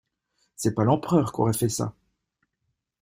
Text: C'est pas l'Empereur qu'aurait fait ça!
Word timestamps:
C'est 0.55 0.73
pas 0.73 0.83
l'Empereur 0.83 1.31
qu'aurait 1.31 1.53
fait 1.53 1.69
ça! 1.69 1.93